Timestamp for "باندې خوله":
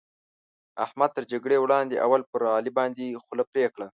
2.77-3.43